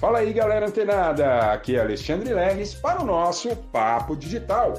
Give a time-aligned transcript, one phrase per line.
[0.00, 1.52] Fala aí, galera antenada!
[1.52, 4.72] Aqui é Alexandre Legues para o nosso Papo Digital.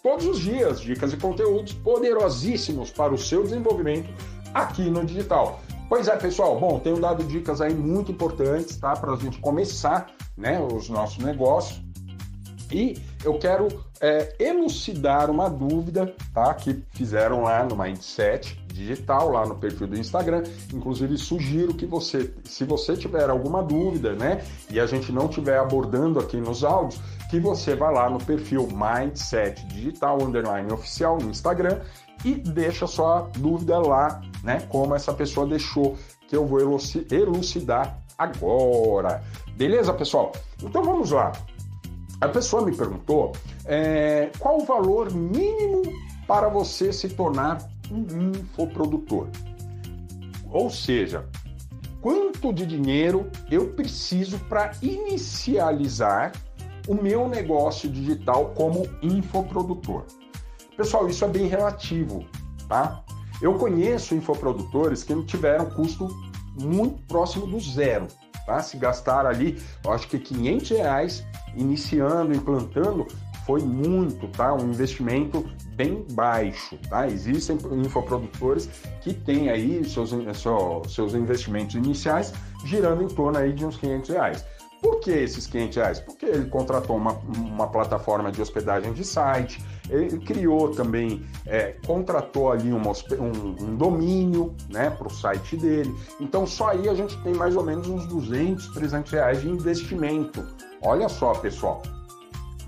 [0.00, 4.08] Todos os dias, dicas e conteúdos poderosíssimos para o seu desenvolvimento
[4.54, 5.60] aqui no digital.
[5.88, 8.92] Pois é, pessoal, bom, tenho dado dicas aí muito importantes, tá?
[8.92, 10.06] Para a gente começar,
[10.36, 11.82] né, os nossos negócios.
[12.70, 13.66] E eu quero
[14.00, 16.54] é, elucidar uma dúvida, tá?
[16.54, 20.42] Que fizeram lá no Mindset Digital, lá no perfil do Instagram.
[20.72, 24.42] Inclusive, sugiro que você, se você tiver alguma dúvida, né?
[24.70, 27.00] E a gente não estiver abordando aqui nos áudios,
[27.30, 31.80] que você vá lá no perfil Mindset Digital Underline Oficial no Instagram
[32.24, 34.60] e deixa sua dúvida lá, né?
[34.68, 36.60] Como essa pessoa deixou, que eu vou
[37.10, 39.22] elucidar agora.
[39.56, 40.32] Beleza, pessoal?
[40.62, 41.32] Então vamos lá.
[42.20, 43.32] A pessoa me perguntou
[43.64, 45.82] é, qual o valor mínimo
[46.26, 47.58] para você se tornar
[47.90, 49.28] um infoprodutor.
[50.50, 51.28] Ou seja,
[52.00, 56.32] quanto de dinheiro eu preciso para inicializar
[56.88, 60.04] o meu negócio digital como infoprodutor.
[60.76, 62.24] Pessoal, isso é bem relativo,
[62.68, 63.04] tá?
[63.40, 66.08] Eu conheço infoprodutores que não tiveram custo
[66.60, 68.08] muito próximo do zero,
[68.46, 68.60] tá?
[68.60, 73.06] Se gastar ali, acho que 500 reais iniciando, implantando,
[73.50, 74.54] foi muito, tá?
[74.54, 77.08] Um investimento bem baixo, tá?
[77.08, 78.68] Existem infoprodutores
[79.00, 80.14] que têm aí seus,
[80.88, 82.32] seus investimentos iniciais
[82.64, 84.46] girando em torno aí de uns 500 reais.
[84.80, 86.00] Por que esses 500 reais?
[86.00, 92.52] Porque ele contratou uma, uma plataforma de hospedagem de site, ele criou também, é, contratou
[92.52, 95.92] ali uma, um, um, domínio né, para o site dele.
[96.20, 100.46] Então, só aí a gente tem mais ou menos uns 200, 300 reais de investimento.
[100.80, 101.82] Olha só, pessoal.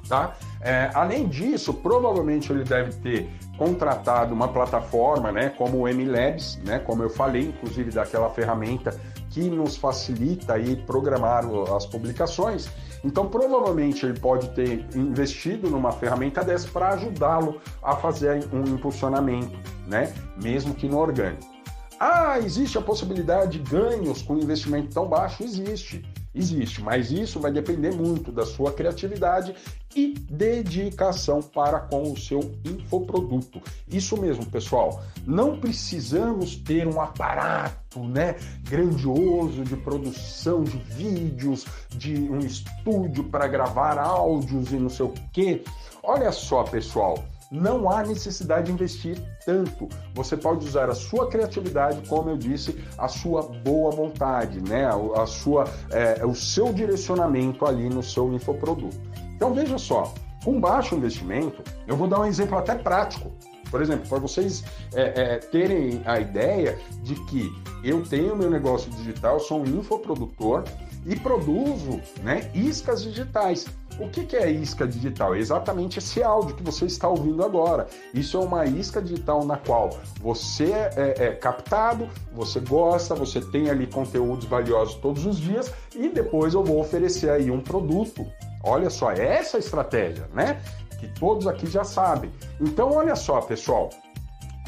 [0.08, 0.36] Tá?
[0.60, 6.78] É, além disso, provavelmente ele deve ter contratado uma plataforma, né, como o MLabs, né,
[6.80, 8.98] como eu falei, inclusive daquela ferramenta
[9.30, 12.68] que nos facilita aí programar as publicações.
[13.04, 19.56] Então, provavelmente ele pode ter investido numa ferramenta dessa para ajudá-lo a fazer um impulsionamento,
[19.86, 20.12] né,
[20.42, 21.50] mesmo que no orgânico.
[21.98, 25.44] Ah, existe a possibilidade de ganhos com investimento tão baixo?
[25.44, 26.04] Existe.
[26.34, 29.54] Existe, mas isso vai depender muito da sua criatividade
[29.94, 33.60] e dedicação para com o seu infoproduto.
[33.86, 35.02] Isso mesmo, pessoal.
[35.26, 43.46] Não precisamos ter um aparato, né, grandioso de produção de vídeos, de um estúdio para
[43.46, 45.62] gravar áudios e não sei o quê.
[46.02, 49.86] Olha só, pessoal, não há necessidade de investir tanto.
[50.14, 54.88] Você pode usar a sua criatividade, como eu disse, a sua boa vontade, né?
[55.14, 58.98] a sua, é, o seu direcionamento ali no seu infoproduto.
[59.36, 63.30] Então veja só, com baixo investimento, eu vou dar um exemplo até prático.
[63.70, 64.64] Por exemplo, para vocês
[64.94, 67.50] é, é, terem a ideia de que
[67.84, 70.64] eu tenho meu negócio digital, sou um infoprodutor
[71.06, 73.66] e produzo né, iscas digitais.
[73.98, 75.34] O que, é isca digital?
[75.34, 77.86] É exatamente esse áudio que você está ouvindo agora.
[78.14, 83.70] Isso é uma isca digital na qual você é, é captado, você gosta, você tem
[83.70, 88.26] ali conteúdos valiosos todos os dias e depois eu vou oferecer aí um produto.
[88.64, 90.60] Olha só, é essa estratégia, né?
[90.98, 92.30] Que todos aqui já sabem.
[92.60, 93.90] Então, olha só, pessoal,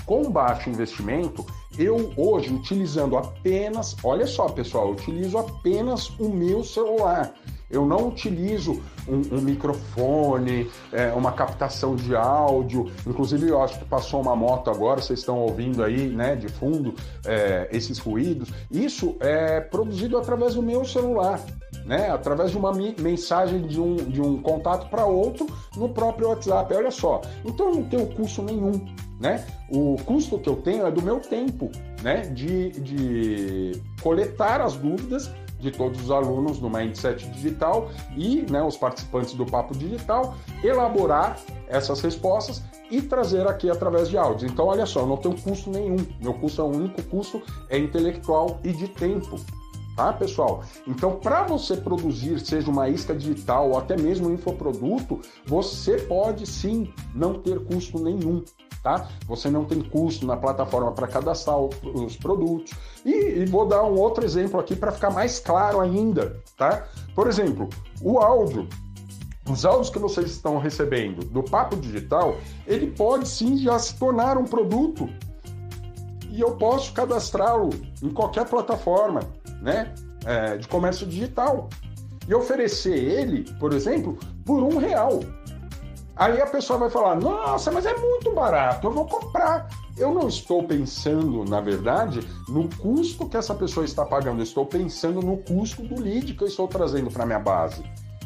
[0.04, 1.46] com baixo investimento,
[1.78, 7.32] eu hoje utilizando apenas, olha só pessoal, eu utilizo apenas o meu celular.
[7.70, 12.90] Eu não utilizo um, um microfone, é, uma captação de áudio.
[13.06, 16.94] Inclusive, eu acho que passou uma moto agora, vocês estão ouvindo aí, né, de fundo,
[17.24, 18.50] é, esses ruídos.
[18.70, 21.40] Isso é produzido através do meu celular.
[21.84, 26.72] Né, através de uma mensagem de um, de um contato para outro no próprio WhatsApp.
[26.72, 27.20] Olha só.
[27.44, 28.72] Então não tenho custo nenhum.
[29.20, 29.44] Né?
[29.70, 31.70] O custo que eu tenho é do meu tempo
[32.02, 32.22] né?
[32.22, 38.76] de, de coletar as dúvidas de todos os alunos no Mindset Digital e né, os
[38.76, 41.38] participantes do Papo Digital, elaborar
[41.68, 44.50] essas respostas e trazer aqui através de áudios.
[44.50, 45.96] Então, olha só, eu não tenho custo nenhum.
[46.20, 49.40] Meu custo é o único custo é intelectual e de tempo.
[49.96, 50.64] Tá, pessoal?
[50.88, 56.46] Então, para você produzir, seja uma isca digital ou até mesmo um infoproduto, você pode
[56.46, 58.42] sim não ter custo nenhum
[58.84, 59.08] tá?
[59.26, 62.74] Você não tem custo na plataforma para cadastrar os produtos.
[63.04, 66.86] E, e, vou dar um outro exemplo aqui para ficar mais claro ainda, tá?
[67.14, 67.68] Por exemplo,
[68.02, 68.68] o áudio.
[69.48, 72.36] Os áudios que vocês estão recebendo do Papo Digital,
[72.66, 75.08] ele pode sim já se tornar um produto
[76.30, 77.70] e eu posso cadastrá-lo
[78.02, 79.20] em qualquer plataforma,
[79.62, 79.94] né?
[80.26, 81.68] É, de comércio digital
[82.26, 85.20] e oferecer ele, por exemplo, por um real.
[86.16, 89.68] Aí a pessoa vai falar: Nossa, mas é muito barato, eu vou comprar.
[89.96, 94.66] eu não estou pensando, na verdade, no custo que essa pessoa está pagando, eu estou
[94.66, 97.82] pensando no custo do lead que eu estou trazendo para minha base.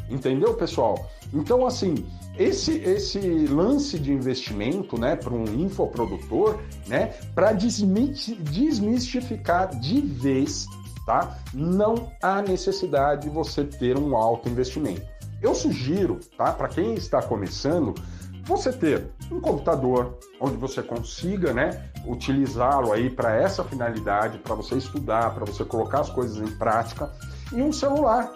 [0.09, 1.07] Entendeu, pessoal?
[1.31, 2.05] Então, assim,
[2.37, 10.65] esse, esse lance de investimento né, para um infoprodutor, né, para desmistificar de vez,
[11.05, 11.37] tá?
[11.53, 15.18] Não há necessidade de você ter um alto investimento.
[15.41, 17.95] Eu sugiro, tá, para quem está começando,
[18.43, 24.75] você ter um computador onde você consiga, né, utilizá-lo aí para essa finalidade, para você
[24.75, 27.11] estudar, para você colocar as coisas em prática,
[27.53, 28.31] e um celular,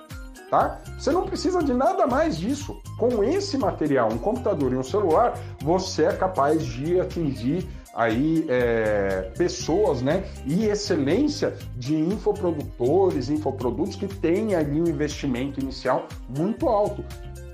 [0.49, 0.79] tá?
[0.97, 2.79] Você não precisa de nada mais disso.
[2.97, 9.31] Com esse material, um computador e um celular, você é capaz de atingir aí é,
[9.37, 17.03] pessoas, né, e excelência de infoprodutores, infoprodutos que têm ali um investimento inicial muito alto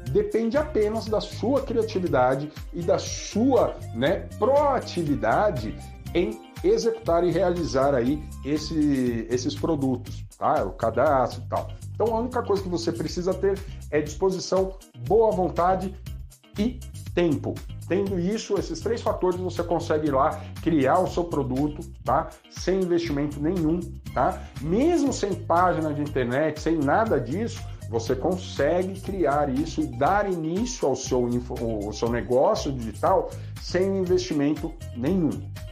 [0.09, 5.75] depende apenas da sua criatividade e da sua né, proatividade
[6.13, 10.63] em executar e realizar aí esse, esses produtos, tá?
[10.63, 11.67] O cadastro e tal.
[11.93, 13.59] Então a única coisa que você precisa ter
[13.91, 14.73] é disposição,
[15.07, 15.93] boa vontade
[16.57, 16.79] e
[17.13, 17.53] tempo.
[17.89, 22.29] Tendo isso, esses três fatores, você consegue ir lá criar o seu produto, tá?
[22.51, 23.79] Sem investimento nenhum,
[24.13, 24.43] tá?
[24.61, 27.59] Mesmo sem página de internet, sem nada disso,
[27.89, 31.27] você consegue criar isso e dar início ao seu,
[31.85, 35.31] ao seu negócio digital sem investimento nenhum,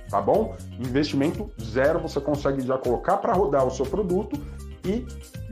[0.10, 0.56] tá bom?
[0.80, 4.42] Investimento zero, você consegue já colocar para rodar o seu produto
[4.84, 5.06] e,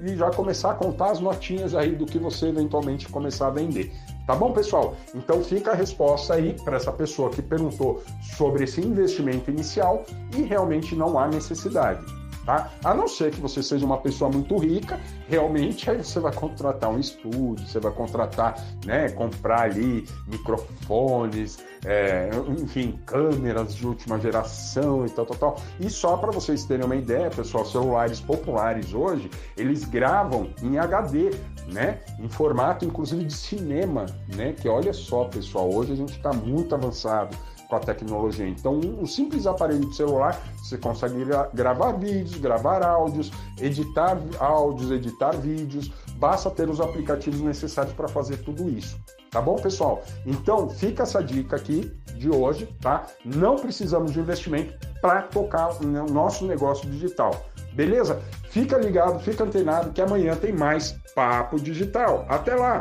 [0.04, 3.92] e já começar a contar as notinhas aí do que você eventualmente começar a vender.
[4.26, 4.96] Tá bom, pessoal?
[5.14, 8.04] Então fica a resposta aí para essa pessoa que perguntou
[8.36, 10.04] sobre esse investimento inicial
[10.36, 12.04] e realmente não há necessidade
[12.46, 12.72] tá?
[12.84, 16.90] A não ser que você seja uma pessoa muito rica, realmente aí você vai contratar
[16.90, 18.56] um estúdio, você vai contratar,
[18.86, 25.62] né, comprar ali microfones, é, enfim, câmeras de última geração e tal, tal, tal.
[25.80, 31.32] E só para vocês terem uma ideia, pessoal, celulares populares hoje, eles gravam em HD,
[31.68, 34.06] né, em formato inclusive de cinema,
[34.36, 37.36] né, que olha só, pessoal, hoje a gente está muito avançado
[37.68, 38.48] com a tecnologia.
[38.48, 45.32] Então, um simples aparelho de celular, você consegue gravar vídeos, gravar áudios, editar áudios, editar
[45.32, 49.00] vídeos, basta ter os aplicativos necessários para fazer tudo isso.
[49.32, 50.02] Tá bom, pessoal?
[50.26, 53.06] Então, fica essa dica aqui de hoje, tá?
[53.26, 57.46] Não precisamos de investimento para tocar o nosso negócio digital.
[57.74, 58.22] Beleza?
[58.50, 62.26] Fica ligado, fica antenado que amanhã tem mais Papo Digital.
[62.30, 62.80] Até lá!